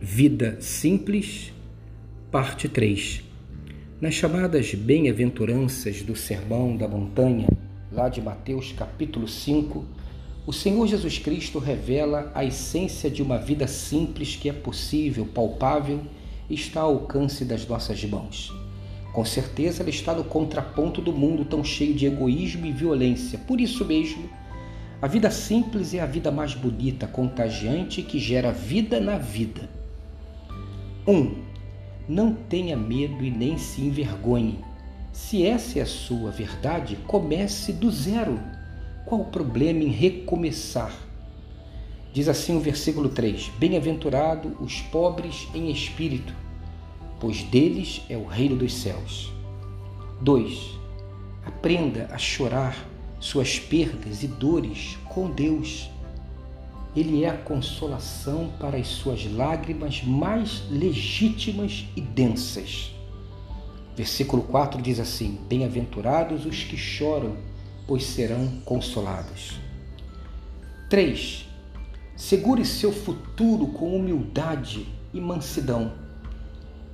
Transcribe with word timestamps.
Vida 0.00 0.56
Simples, 0.60 1.52
parte 2.30 2.68
3. 2.68 3.22
Nas 4.00 4.14
chamadas 4.14 4.74
bem-aventuranças 4.74 6.02
do 6.02 6.16
Sermão 6.16 6.76
da 6.76 6.88
Montanha, 6.88 7.48
lá 7.92 8.08
de 8.08 8.20
Mateus 8.20 8.72
capítulo 8.72 9.28
5, 9.28 9.84
o 10.46 10.52
Senhor 10.52 10.86
Jesus 10.86 11.18
Cristo 11.18 11.58
revela 11.58 12.32
a 12.34 12.44
essência 12.44 13.10
de 13.10 13.22
uma 13.22 13.38
vida 13.38 13.66
simples 13.66 14.36
que 14.36 14.48
é 14.48 14.52
possível, 14.52 15.26
palpável 15.26 16.00
e 16.48 16.54
está 16.54 16.80
ao 16.80 16.94
alcance 16.94 17.44
das 17.44 17.66
nossas 17.66 18.02
mãos. 18.04 18.52
Com 19.12 19.24
certeza 19.24 19.82
ela 19.82 19.90
está 19.90 20.14
no 20.14 20.24
contraponto 20.24 21.00
do 21.00 21.12
mundo 21.12 21.44
tão 21.44 21.62
cheio 21.62 21.94
de 21.94 22.06
egoísmo 22.06 22.66
e 22.66 22.72
violência. 22.72 23.38
Por 23.38 23.60
isso 23.60 23.84
mesmo, 23.84 24.28
a 25.02 25.06
vida 25.06 25.30
simples 25.30 25.94
é 25.94 26.00
a 26.00 26.06
vida 26.06 26.30
mais 26.30 26.54
bonita, 26.54 27.06
contagiante 27.06 28.02
que 28.02 28.18
gera 28.18 28.52
vida 28.52 29.00
na 29.00 29.16
vida. 29.16 29.68
1. 31.06 31.12
Um, 31.12 31.34
não 32.06 32.34
tenha 32.34 32.76
medo 32.76 33.24
e 33.24 33.30
nem 33.30 33.56
se 33.56 33.80
envergonhe. 33.80 34.58
Se 35.10 35.46
essa 35.46 35.78
é 35.78 35.82
a 35.82 35.86
sua 35.86 36.30
verdade, 36.30 36.96
comece 37.06 37.72
do 37.72 37.90
zero. 37.90 38.38
Qual 39.06 39.22
o 39.22 39.26
problema 39.26 39.82
em 39.82 39.88
recomeçar? 39.88 40.92
Diz 42.12 42.28
assim 42.28 42.56
o 42.56 42.60
versículo 42.60 43.08
3: 43.08 43.50
Bem-aventurado 43.58 44.54
os 44.60 44.82
pobres 44.82 45.48
em 45.54 45.70
espírito, 45.70 46.34
pois 47.18 47.42
deles 47.44 48.02
é 48.10 48.18
o 48.18 48.26
reino 48.26 48.56
dos 48.56 48.74
céus. 48.74 49.32
2. 50.20 50.78
Aprenda 51.46 52.06
a 52.12 52.18
chorar 52.18 52.89
suas 53.20 53.60
perdas 53.60 54.24
e 54.24 54.26
dores 54.26 54.98
com 55.08 55.30
Deus 55.30 55.90
ele 56.94 57.22
é 57.22 57.28
a 57.28 57.36
consolação 57.36 58.50
para 58.58 58.76
as 58.76 58.88
suas 58.88 59.24
lágrimas 59.32 60.02
mais 60.02 60.64
legítimas 60.70 61.86
e 61.94 62.00
densas. 62.00 62.92
Versículo 63.96 64.42
4 64.42 64.82
diz 64.82 64.98
assim: 64.98 65.38
Bem-aventurados 65.48 66.44
os 66.46 66.64
que 66.64 66.76
choram, 66.76 67.36
pois 67.86 68.02
serão 68.02 68.48
consolados. 68.64 69.60
3. 70.88 71.46
Segure 72.16 72.64
seu 72.64 72.92
futuro 72.92 73.68
com 73.68 73.96
humildade 73.96 74.86
e 75.14 75.20
mansidão. 75.20 75.92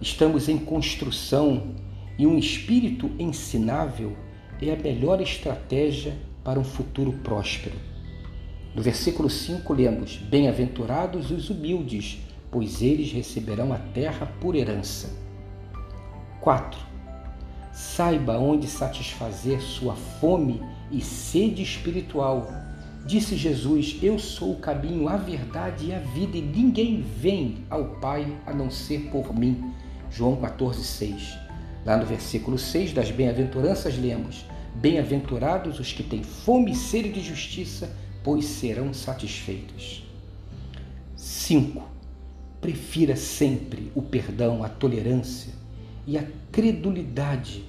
Estamos 0.00 0.48
em 0.48 0.56
construção 0.56 1.74
e 2.16 2.26
um 2.26 2.38
espírito 2.38 3.10
ensinável 3.18 4.16
é 4.62 4.72
a 4.72 4.76
melhor 4.76 5.20
estratégia 5.20 6.16
para 6.44 6.58
um 6.58 6.64
futuro 6.64 7.12
próspero. 7.24 7.76
No 8.74 8.82
versículo 8.82 9.28
5 9.28 9.72
lemos: 9.72 10.16
Bem-aventurados 10.16 11.30
os 11.30 11.50
humildes, 11.50 12.18
pois 12.50 12.82
eles 12.82 13.12
receberão 13.12 13.72
a 13.72 13.78
terra 13.78 14.26
por 14.40 14.54
herança. 14.54 15.10
4. 16.40 16.80
Saiba 17.72 18.38
onde 18.38 18.66
satisfazer 18.66 19.60
sua 19.60 19.94
fome 19.94 20.60
e 20.90 21.00
sede 21.00 21.62
espiritual. 21.62 22.48
Disse 23.06 23.36
Jesus: 23.36 23.98
Eu 24.02 24.18
sou 24.18 24.52
o 24.52 24.60
caminho, 24.60 25.08
a 25.08 25.16
verdade 25.16 25.86
e 25.86 25.94
a 25.94 25.98
vida, 25.98 26.36
e 26.36 26.42
ninguém 26.42 27.00
vem 27.00 27.64
ao 27.70 27.84
Pai 27.96 28.36
a 28.46 28.52
não 28.52 28.70
ser 28.70 29.10
por 29.10 29.34
mim. 29.34 29.72
João 30.10 30.36
14,6. 30.36 31.49
Lá 31.84 31.96
no 31.96 32.04
versículo 32.04 32.58
6 32.58 32.92
das 32.92 33.10
Bem-aventuranças 33.10 33.98
lemos: 33.98 34.44
Bem-aventurados 34.74 35.80
os 35.80 35.92
que 35.92 36.02
têm 36.02 36.22
fome 36.22 36.72
e 36.72 36.76
sede 36.76 37.10
de 37.10 37.22
justiça, 37.22 37.90
pois 38.22 38.44
serão 38.44 38.92
satisfeitos. 38.92 40.04
5. 41.16 41.82
Prefira 42.60 43.16
sempre 43.16 43.90
o 43.94 44.02
perdão, 44.02 44.62
a 44.62 44.68
tolerância 44.68 45.52
e 46.06 46.18
a 46.18 46.24
credulidade 46.52 47.64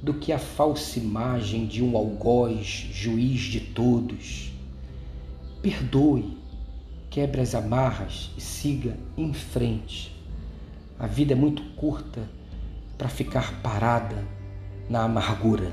do 0.00 0.14
que 0.14 0.32
a 0.32 0.38
falsa 0.38 1.00
imagem 1.00 1.66
de 1.66 1.82
um 1.82 1.96
algoz, 1.96 2.86
juiz 2.92 3.40
de 3.40 3.60
todos. 3.60 4.52
Perdoe, 5.60 6.38
quebre 7.10 7.40
as 7.40 7.54
amarras 7.56 8.30
e 8.36 8.40
siga 8.40 8.96
em 9.16 9.32
frente. 9.32 10.14
A 10.96 11.08
vida 11.08 11.32
é 11.32 11.36
muito 11.36 11.62
curta 11.74 12.37
para 12.98 13.08
ficar 13.08 13.62
parada 13.62 14.26
na 14.90 15.04
amargura. 15.04 15.70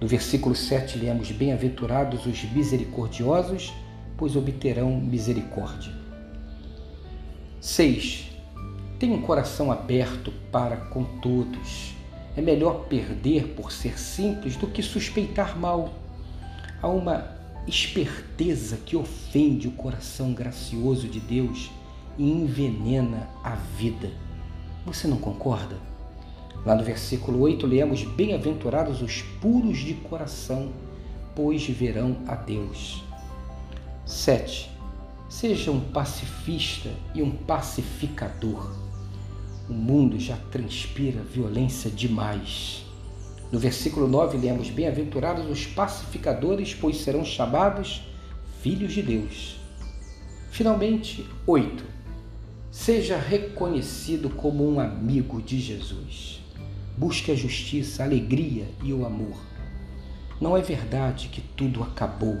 No 0.00 0.08
versículo 0.08 0.54
7 0.54 0.98
lemos: 0.98 1.30
Bem-aventurados 1.30 2.26
os 2.26 2.42
misericordiosos, 2.50 3.72
pois 4.18 4.34
obterão 4.34 5.00
misericórdia. 5.00 5.92
6. 7.60 8.32
Tenha 8.98 9.14
um 9.14 9.22
coração 9.22 9.70
aberto 9.70 10.32
para 10.50 10.76
com 10.76 11.04
todos. 11.20 11.94
É 12.36 12.42
melhor 12.42 12.86
perder 12.86 13.54
por 13.54 13.72
ser 13.72 13.98
simples 13.98 14.56
do 14.56 14.66
que 14.66 14.82
suspeitar 14.82 15.58
mal. 15.58 15.94
Há 16.82 16.88
uma 16.88 17.36
esperteza 17.66 18.76
que 18.76 18.96
ofende 18.96 19.68
o 19.68 19.72
coração 19.72 20.32
gracioso 20.32 21.08
de 21.08 21.20
Deus 21.20 21.70
e 22.18 22.30
envenena 22.30 23.28
a 23.42 23.54
vida. 23.54 24.10
Você 24.84 25.08
não 25.08 25.16
concorda? 25.16 25.76
Lá 26.64 26.74
no 26.74 26.82
versículo 26.82 27.40
8 27.40 27.66
lemos: 27.66 28.04
Bem-aventurados 28.04 29.02
os 29.02 29.22
puros 29.40 29.78
de 29.78 29.94
coração, 29.94 30.70
pois 31.34 31.66
verão 31.66 32.18
a 32.26 32.34
Deus. 32.34 33.04
7. 34.04 34.70
Seja 35.28 35.70
um 35.70 35.80
pacifista 35.80 36.90
e 37.14 37.22
um 37.22 37.30
pacificador. 37.30 38.70
O 39.68 39.72
mundo 39.72 40.18
já 40.18 40.36
transpira 40.50 41.20
violência 41.22 41.90
demais. 41.90 42.84
No 43.50 43.58
versículo 43.58 44.06
9 44.06 44.38
lemos: 44.38 44.70
Bem-aventurados 44.70 45.48
os 45.50 45.66
pacificadores, 45.66 46.74
pois 46.74 46.98
serão 46.98 47.24
chamados 47.24 48.02
filhos 48.62 48.92
de 48.92 49.02
Deus. 49.02 49.56
Finalmente, 50.50 51.26
8. 51.46 51.84
Seja 52.70 53.16
reconhecido 53.16 54.30
como 54.30 54.68
um 54.68 54.80
amigo 54.80 55.40
de 55.40 55.60
Jesus. 55.60 56.40
Busque 56.96 57.30
a 57.30 57.34
justiça, 57.34 58.02
a 58.02 58.06
alegria 58.06 58.66
e 58.82 58.92
o 58.92 59.04
amor. 59.04 59.36
Não 60.40 60.56
é 60.56 60.62
verdade 60.62 61.28
que 61.28 61.40
tudo 61.40 61.82
acabou. 61.82 62.38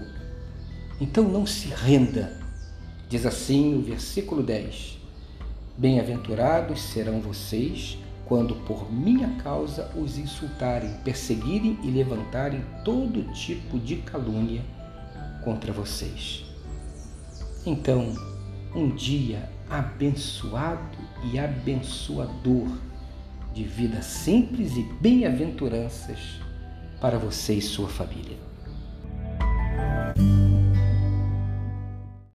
Então 1.00 1.24
não 1.24 1.46
se 1.46 1.68
renda. 1.68 2.40
Diz 3.08 3.26
assim 3.26 3.74
o 3.74 3.82
versículo 3.82 4.42
10: 4.42 4.98
Bem-aventurados 5.76 6.80
serão 6.80 7.20
vocês 7.20 7.98
quando 8.24 8.56
por 8.64 8.92
minha 8.92 9.28
causa 9.42 9.90
os 9.94 10.18
insultarem, 10.18 10.90
perseguirem 11.04 11.78
e 11.82 11.90
levantarem 11.90 12.64
todo 12.84 13.30
tipo 13.32 13.78
de 13.78 13.96
calúnia 13.96 14.62
contra 15.44 15.72
vocês. 15.72 16.44
Então, 17.64 18.14
um 18.74 18.90
dia 18.90 19.48
abençoado 19.70 20.98
e 21.32 21.38
abençoador 21.38 22.68
de 23.56 23.64
vida 23.64 24.02
simples 24.02 24.76
e 24.76 24.82
bem-aventuranças 25.00 26.18
para 27.00 27.18
você 27.18 27.54
e 27.54 27.62
sua 27.62 27.88
família. 27.88 28.36